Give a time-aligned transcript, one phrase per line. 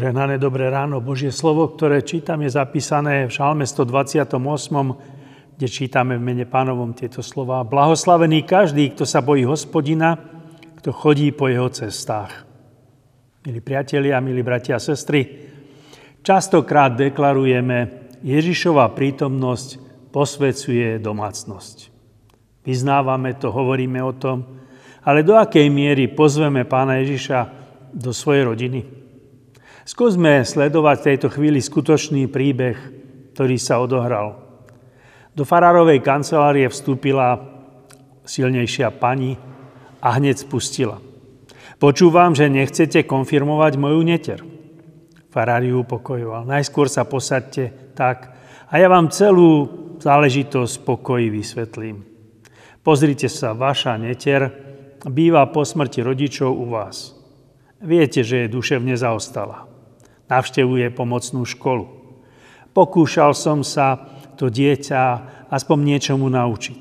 [0.00, 1.04] Požehnané dobré ráno.
[1.04, 4.32] Božie slovo, ktoré čítam, je zapísané v Šalme 128,
[5.60, 7.60] kde čítame v mene pánovom tieto slova.
[7.68, 10.16] Blahoslavený každý, kto sa bojí hospodina,
[10.80, 12.32] kto chodí po jeho cestách.
[13.44, 15.20] Milí priatelia, milí bratia a sestry,
[16.24, 19.68] častokrát deklarujeme, Ježišova prítomnosť
[20.16, 21.92] posvecuje domácnosť.
[22.64, 24.64] Vyznávame to, hovoríme o tom,
[25.04, 27.38] ale do akej miery pozveme pána Ježiša
[27.92, 28.99] do svojej rodiny?
[29.88, 32.76] Skúsme sledovať v tejto chvíli skutočný príbeh,
[33.32, 34.36] ktorý sa odohral.
[35.32, 37.40] Do farárovej kancelárie vstúpila
[38.28, 39.40] silnejšia pani
[40.04, 41.00] a hneď spustila.
[41.80, 44.44] Počúvam, že nechcete konfirmovať moju neter.
[45.32, 46.44] Farár ju upokojoval.
[46.44, 48.36] Najskôr sa posadte tak
[48.68, 49.64] a ja vám celú
[49.96, 52.04] záležitosť pokoji vysvetlím.
[52.84, 54.52] Pozrite sa, vaša neter
[55.08, 57.16] býva po smrti rodičov u vás.
[57.80, 59.69] Viete, že je duševne zaostala
[60.30, 61.90] navštevuje pomocnú školu.
[62.70, 63.98] Pokúšal som sa
[64.38, 65.02] to dieťa
[65.50, 66.80] aspoň niečomu naučiť.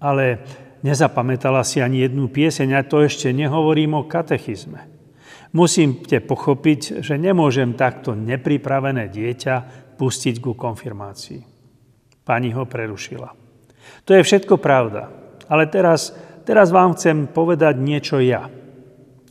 [0.00, 0.40] Ale
[0.80, 4.88] nezapamätala si ani jednu pieseň a to ešte nehovorím o katechizme.
[5.50, 9.54] Musím te pochopiť, že nemôžem takto nepripravené dieťa
[9.98, 11.42] pustiť ku konfirmácii.
[12.22, 13.34] Pani ho prerušila.
[14.06, 15.10] To je všetko pravda,
[15.50, 16.14] ale teraz,
[16.46, 18.46] teraz vám chcem povedať niečo ja.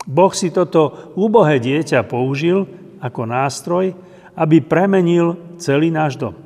[0.04, 2.68] Boh si toto úbohé dieťa použil,
[3.00, 3.96] ako nástroj,
[4.36, 6.36] aby premenil celý náš dom.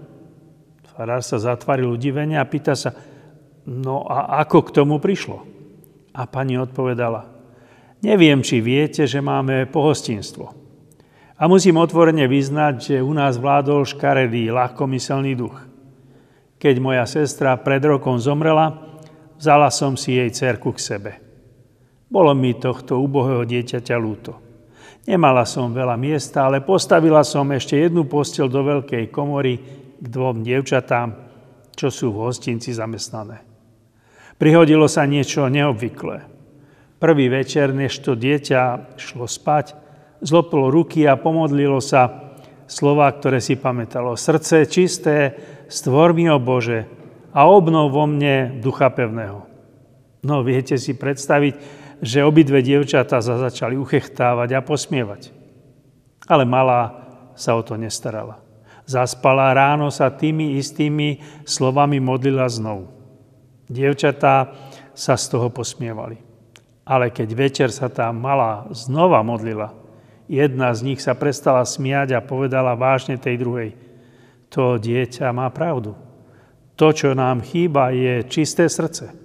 [0.94, 2.94] Farár sa zatvaril udivene a pýta sa,
[3.66, 5.42] no a ako k tomu prišlo?
[6.14, 7.26] A pani odpovedala,
[7.98, 10.54] neviem, či viete, že máme pohostinstvo.
[11.34, 15.58] A musím otvorene vyznať, že u nás vládol škaredý, ľahkomyselný duch.
[16.62, 18.78] Keď moja sestra pred rokom zomrela,
[19.42, 21.12] vzala som si jej cerku k sebe.
[22.06, 24.43] Bolo mi tohto ubohého dieťaťa lúto.
[25.04, 29.60] Nemala som veľa miesta, ale postavila som ešte jednu postel do veľkej komory
[30.00, 31.12] k dvom dievčatám,
[31.76, 33.44] čo sú v hostinci zamestnané.
[34.40, 36.24] Prihodilo sa niečo neobvyklé.
[36.96, 39.76] Prvý večer, než to dieťa šlo spať,
[40.24, 42.32] zlopilo ruky a pomodlilo sa
[42.64, 44.16] slova, ktoré si pamätalo.
[44.16, 45.36] Srdce čisté,
[45.68, 46.88] stvor mi, o Bože,
[47.36, 49.44] a obnov vo mne ducha pevného.
[50.24, 55.32] No, viete si predstaviť, že obidve dievčatá sa začali uchechtávať a posmievať.
[56.28, 58.44] Ale malá sa o to nestarala.
[58.84, 62.92] Zaspala ráno sa tými istými slovami modlila znovu.
[63.64, 64.52] Dievčatá
[64.92, 66.20] sa z toho posmievali.
[66.84, 69.72] Ale keď večer sa tá malá znova modlila,
[70.28, 73.70] jedna z nich sa prestala smiať a povedala vážne tej druhej,
[74.52, 75.96] to dieťa má pravdu.
[76.76, 79.16] To, čo nám chýba, je čisté srdce.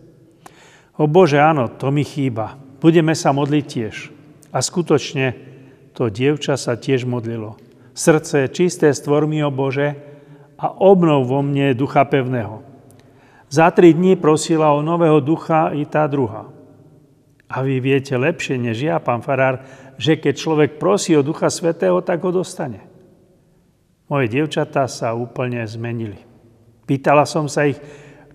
[0.96, 2.69] O Bože, áno, to mi chýba.
[2.80, 3.96] Budeme sa modliť tiež.
[4.50, 5.36] A skutočne
[5.94, 7.60] to dievča sa tiež modlilo.
[7.92, 10.00] Srdce čisté stvor mi, o Bože,
[10.60, 12.64] a obnov vo mne ducha pevného.
[13.52, 16.48] Za tri dní prosila o nového ducha i tá druhá.
[17.50, 19.66] A vy viete lepšie než ja, pán Farár,
[19.98, 22.86] že keď človek prosí o Ducha Svetého, tak ho dostane.
[24.06, 26.22] Moje dievčatá sa úplne zmenili.
[26.86, 27.82] Pýtala som sa ich,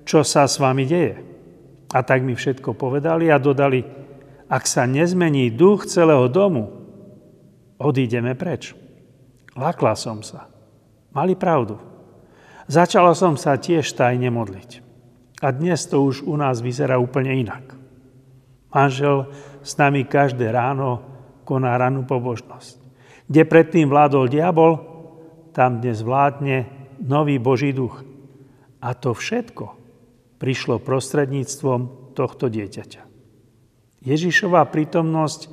[0.02, 1.14] čo sa s vami deje.
[1.94, 3.86] A tak mi všetko povedali a dodali,
[4.48, 6.68] ak sa nezmení duch celého domu,
[7.80, 8.76] odídeme preč.
[9.54, 10.50] Lakla som sa.
[11.14, 11.78] Mali pravdu.
[12.66, 14.82] Začala som sa tiež tajne modliť.
[15.44, 17.76] A dnes to už u nás vyzerá úplne inak.
[18.72, 19.30] Manžel
[19.62, 21.04] s nami každé ráno
[21.44, 22.80] koná ranú pobožnosť.
[23.28, 24.80] Kde predtým vládol diabol,
[25.54, 26.66] tam dnes vládne
[27.04, 28.02] nový Boží duch.
[28.82, 29.76] A to všetko
[30.40, 33.03] prišlo prostredníctvom tohto dieťaťa.
[34.04, 35.48] Ježišová prítomnosť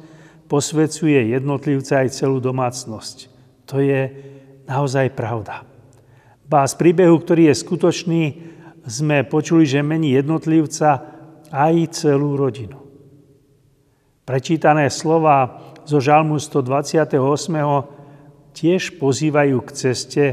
[0.52, 3.32] posvecuje jednotlivca aj celú domácnosť.
[3.72, 4.12] To je
[4.68, 5.64] naozaj pravda.
[6.44, 8.24] Ba z príbehu, ktorý je skutočný,
[8.84, 11.08] sme počuli, že mení jednotlivca
[11.48, 12.84] aj celú rodinu.
[14.28, 17.16] Prečítané slova zo Žalmu 128.
[18.52, 20.26] tiež pozývajú k ceste,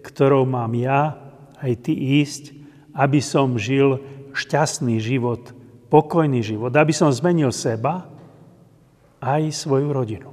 [0.00, 1.20] ktorou mám ja
[1.60, 1.92] aj ty
[2.24, 2.56] ísť,
[2.96, 4.00] aby som žil
[4.32, 5.57] šťastný život
[5.88, 8.08] pokojný život, aby som zmenil seba
[9.18, 10.30] aj svoju rodinu.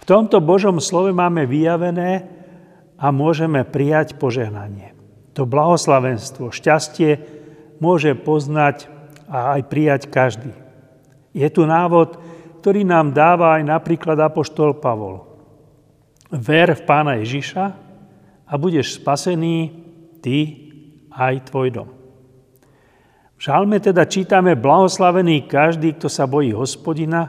[0.00, 2.28] V tomto Božom slove máme vyjavené
[3.00, 4.92] a môžeme prijať požehnanie.
[5.34, 7.18] To blahoslavenstvo, šťastie
[7.82, 8.86] môže poznať
[9.26, 10.52] a aj prijať každý.
[11.34, 12.20] Je tu návod,
[12.62, 15.26] ktorý nám dáva aj napríklad Apoštol Pavol.
[16.30, 17.64] Ver v Pána Ježiša
[18.46, 19.72] a budeš spasený
[20.22, 20.70] ty
[21.10, 21.93] aj tvoj dom.
[23.44, 27.28] Žalme teda čítame blahoslavený každý, kto sa bojí hospodina,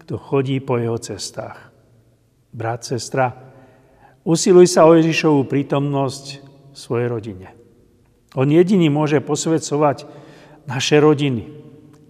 [0.00, 1.68] kto chodí po jeho cestách.
[2.48, 3.36] Brat, sestra,
[4.24, 6.24] usiluj sa o Ježišovú prítomnosť
[6.72, 7.52] v svojej rodine.
[8.40, 10.08] On jediný môže posvedcovať
[10.64, 11.52] naše rodiny,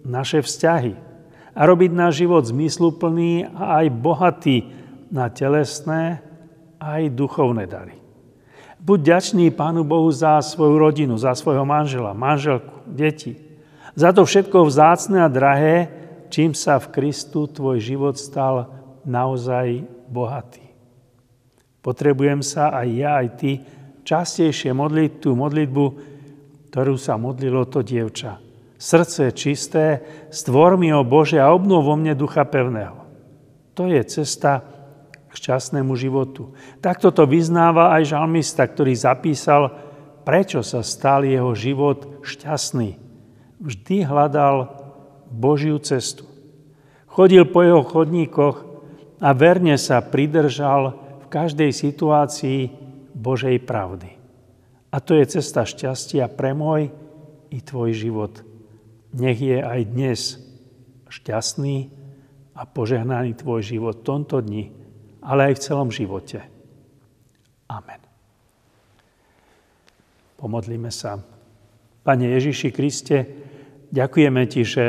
[0.07, 0.95] naše vzťahy
[1.51, 4.57] a robiť náš život zmysluplný a aj bohatý
[5.11, 6.23] na telesné
[6.79, 8.00] aj duchovné dary.
[8.81, 13.37] Buď ďačný Pánu Bohu za svoju rodinu, za svojho manžela, manželku, deti.
[13.93, 15.85] Za to všetko vzácne a drahé,
[16.33, 18.73] čím sa v Kristu tvoj život stal
[19.05, 20.65] naozaj bohatý.
[21.85, 23.51] Potrebujem sa aj ja, aj ty
[24.01, 25.85] častejšie modliť tú modlitbu,
[26.73, 28.41] ktorú sa modlilo to dievča.
[28.81, 30.01] Srdce čisté,
[30.33, 32.97] stvor mi, o Bože, a obnov vo mne ducha pevného.
[33.77, 34.65] To je cesta
[35.31, 36.51] k šťastnému životu.
[36.83, 39.71] Takto to vyznáva aj žalmista, ktorý zapísal,
[40.27, 42.99] prečo sa stal jeho život šťastný.
[43.63, 44.67] Vždy hľadal
[45.31, 46.27] Božiu cestu.
[47.07, 48.67] Chodil po jeho chodníkoch
[49.23, 52.59] a verne sa pridržal v každej situácii
[53.15, 54.19] Božej pravdy.
[54.91, 56.91] A to je cesta šťastia pre môj
[57.47, 58.43] i tvoj život.
[59.15, 60.19] Nech je aj dnes
[61.07, 61.91] šťastný
[62.51, 64.80] a požehnaný tvoj život v tomto dni
[65.21, 66.41] ale aj v celom živote.
[67.69, 68.01] Amen.
[70.41, 71.21] Pomodlíme sa.
[72.01, 73.17] Pane Ježiši Kriste,
[73.93, 74.85] ďakujeme Ti, že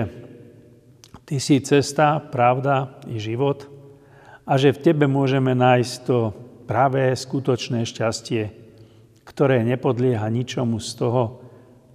[1.29, 3.69] Ty si cesta, pravda i život
[4.49, 6.33] a že v Tebe môžeme nájsť to
[6.65, 8.43] pravé, skutočné šťastie,
[9.29, 11.23] ktoré nepodlieha ničomu z toho,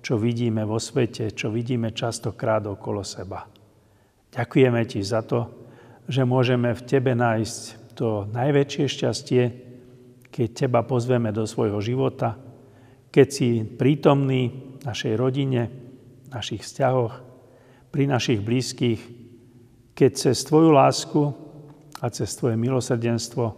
[0.06, 3.50] čo vidíme vo svete, čo vidíme častokrát okolo seba.
[4.32, 5.50] Ďakujeme Ti za to,
[6.08, 9.44] že môžeme v Tebe nájsť to najväčšie šťastie,
[10.30, 12.38] keď teba pozveme do svojho života,
[13.10, 15.74] keď si prítomný našej rodine,
[16.30, 17.26] našich vzťahoch,
[17.90, 19.02] pri našich blízkych,
[19.98, 21.34] keď cez Tvoju lásku
[21.98, 23.58] a cez Tvoje milosrdenstvo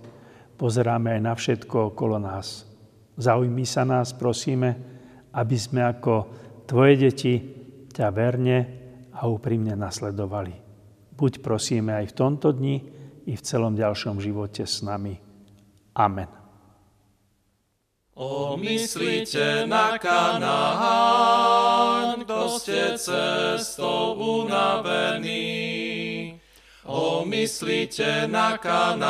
[0.56, 2.64] pozeráme aj na všetko okolo nás.
[3.20, 4.80] Zaujmi sa nás, prosíme,
[5.36, 6.32] aby sme ako
[6.64, 7.34] Tvoje deti
[7.92, 8.58] ťa verne
[9.12, 10.56] a úprimne nasledovali.
[11.20, 12.78] Buď prosíme aj v tomto dni,
[13.26, 15.20] i v celom ďalšom živote s nami.
[15.96, 16.28] Amen.
[18.20, 20.60] Omyslite na Kanán,
[22.28, 26.36] kto ste cestou unavení.
[26.84, 29.08] Omyslite na Kanán,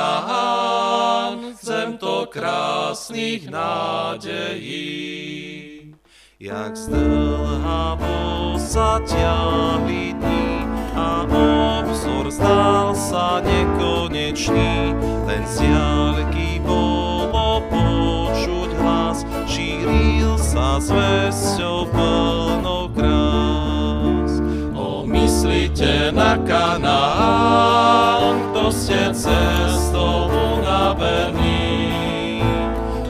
[1.58, 4.86] zem to krásnych nádejí.
[6.40, 10.69] Jak zdlhavo sa ťahli dní
[11.00, 11.24] a
[11.80, 14.92] obzor zdal sa nekonečný,
[15.24, 24.44] len z diaľky bolo počuť hlas, šíril sa zvesťou plnou krás.
[24.76, 32.44] O, myslíte na Kanán, kto ste cestou unavení.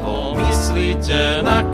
[0.06, 1.66] O, myslíte na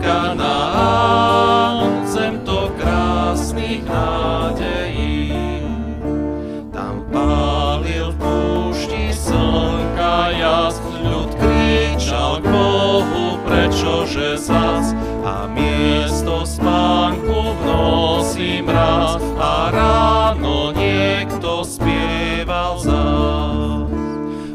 [21.56, 23.88] niekto spieval zas.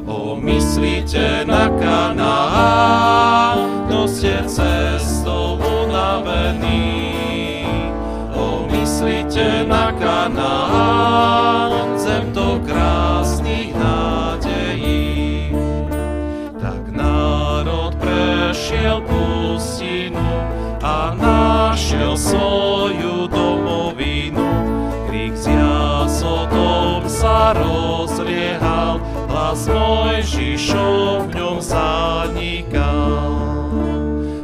[0.06, 3.58] O, myslíte na Kanán,
[3.90, 7.18] kto ste cestou unavení.
[8.38, 15.50] O, myslíte na Kanán, zem to krásnych nádejí.
[16.62, 19.02] Tak národ prešiel
[20.82, 22.81] a našiel svoju
[29.52, 33.36] hlas Mojžišov v ňom zanikal.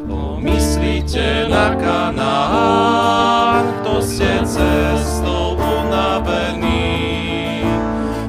[0.04, 6.92] Pomyslite na Kanán, kto ste cestou unavení.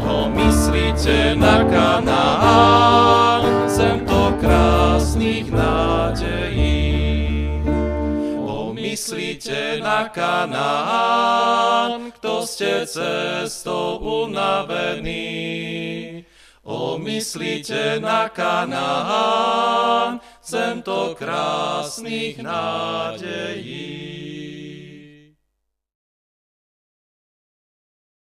[0.07, 6.79] Pomyslite na Kanán, zem to krásnych nádejí
[8.79, 16.18] myslíte na Kanán, kto ste cestou unavení.
[16.63, 24.18] Omyslíte na Kanán, zem to krásnych nádejí.